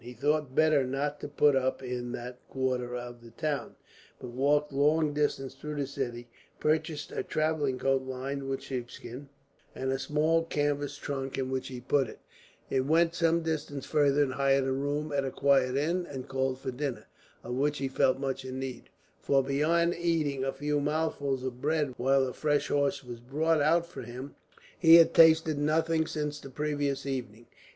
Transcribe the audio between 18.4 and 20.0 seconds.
in need, for beyond